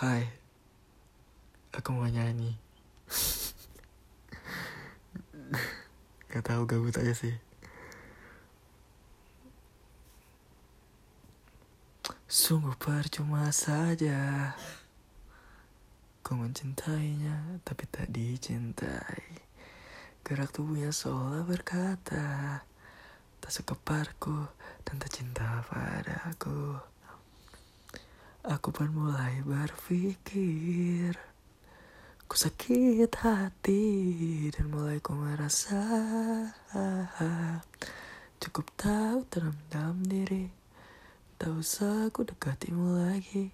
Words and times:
Hai, 0.00 0.24
aku 1.76 1.92
mau 1.92 2.08
nyanyi. 2.08 2.56
Gak 6.32 6.40
tahu 6.40 6.64
gabut 6.64 6.96
aja 6.96 7.12
sih. 7.12 7.36
Sungguh 12.24 12.72
percuma 12.80 13.52
saja 13.52 14.56
Ku 16.24 16.32
mencintainya 16.32 17.60
tapi 17.60 17.84
tak 17.92 18.08
dicintai 18.08 19.44
Gerak 20.24 20.48
tubuhnya 20.48 20.96
seolah 20.96 21.44
berkata 21.44 22.64
Tak 23.36 23.52
suka 23.52 23.76
parku 23.76 24.48
dan 24.80 24.96
tak 24.96 25.12
cinta 25.12 25.60
padaku 25.68 26.89
Aku 28.40 28.72
pun 28.72 28.88
mulai 28.96 29.44
berpikir 29.44 31.12
Ku 32.24 32.32
sakit 32.40 33.12
hati 33.20 33.84
dan 34.48 34.72
mulai 34.72 34.96
ku 34.96 35.12
merasa 35.12 35.76
Cukup 38.40 38.72
tahu 38.80 39.28
dalam 39.28 40.00
diri. 40.08 40.48
Tak 41.36 41.52
usah 41.52 42.08
ku 42.16 42.24
dekatimu 42.24 43.04
lagi. 43.12 43.52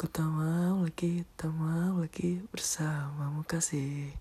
Ku 0.00 0.08
tak 0.08 0.32
mau 0.32 0.80
lagi, 0.80 1.20
tak 1.36 1.52
mau 1.52 2.00
lagi 2.00 2.40
bersamamu 2.48 3.44
kasih. 3.44 4.16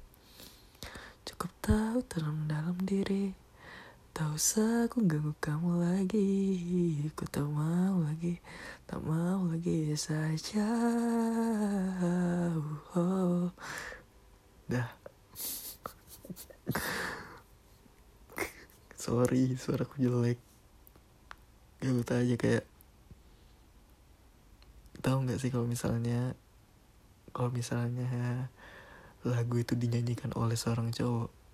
Cukup 1.24 1.56
tahu 1.64 2.04
dalam 2.12 2.52
dalam 2.52 2.76
diri 2.84 3.45
Tak 4.16 4.32
usah 4.32 4.88
ku 4.88 5.04
ganggu 5.04 5.36
kamu 5.44 5.84
lagi. 5.84 6.32
Ku 7.20 7.28
tak 7.28 7.44
mau 7.52 8.00
lagi, 8.00 8.40
tak 8.88 9.04
mau 9.04 9.44
lagi 9.44 9.92
saja. 9.92 10.64
Oh. 12.96 13.52
Dah. 14.72 14.88
Sorry, 18.96 19.52
suaraku 19.60 20.00
jelek. 20.00 20.40
Gabut 21.84 22.08
aja 22.08 22.36
kayak 22.40 22.64
tahu 25.04 25.28
nggak 25.28 25.44
sih 25.44 25.52
kalau 25.52 25.68
misalnya 25.68 26.40
kalau 27.36 27.52
misalnya 27.52 28.48
lagu 29.28 29.60
itu 29.60 29.76
dinyanyikan 29.76 30.32
oleh 30.40 30.56
seorang 30.56 30.96
cowok 30.96 31.45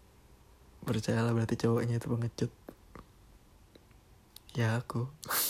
percayalah 0.86 1.34
berarti 1.34 1.58
cowoknya 1.58 2.02
itu 2.02 2.08
pengecut. 2.10 2.52
Ya 4.58 4.78
aku. 4.78 5.08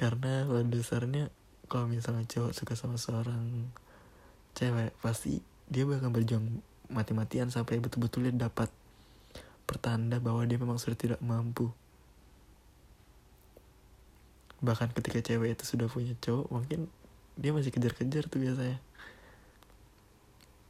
Karena 0.00 0.48
pada 0.48 0.66
dasarnya 0.66 1.30
kalau 1.70 1.86
misalnya 1.88 2.26
cowok 2.26 2.52
suka 2.52 2.74
sama 2.74 2.98
seorang 2.98 3.70
cewek 4.54 4.94
pasti 5.02 5.42
dia 5.66 5.88
bakal 5.88 6.12
berjuang 6.12 6.60
mati-matian 6.92 7.48
sampai 7.48 7.80
betul-betul 7.80 8.28
dia 8.28 8.36
dapat 8.36 8.68
pertanda 9.64 10.20
bahwa 10.20 10.44
dia 10.44 10.60
memang 10.60 10.76
sudah 10.76 10.98
tidak 10.98 11.20
mampu. 11.24 11.72
Bahkan 14.60 14.92
ketika 14.96 15.24
cewek 15.24 15.56
itu 15.56 15.64
sudah 15.64 15.88
punya 15.88 16.12
cowok 16.20 16.52
mungkin 16.52 16.92
dia 17.34 17.50
masih 17.50 17.74
kejar-kejar 17.74 18.28
tuh 18.28 18.44
biasanya. 18.44 18.78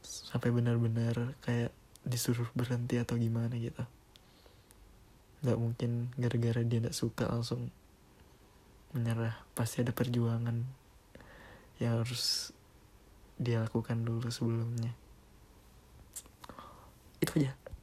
Sampai 0.05 0.55
benar-benar 0.55 1.34
kayak 1.42 1.74
disuruh 2.05 2.48
berhenti 2.52 3.00
atau 3.00 3.16
gimana 3.16 3.56
gitu. 3.56 3.83
Nggak 5.44 5.58
mungkin 5.60 5.91
gara-gara 6.20 6.61
dia 6.64 6.78
nggak 6.84 6.96
suka 6.96 7.28
langsung 7.28 7.72
menyerah. 8.92 9.34
Pasti 9.56 9.80
ada 9.83 9.91
perjuangan 9.91 10.62
yang 11.83 12.00
harus 12.00 12.55
dia 13.41 13.58
lakukan 13.64 14.05
dulu 14.06 14.30
sebelumnya. 14.30 14.94
Itu 17.19 17.41
aja. 17.41 17.64